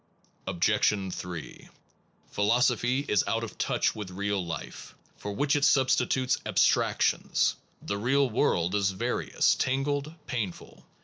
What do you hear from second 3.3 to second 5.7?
of touch with real life, for which it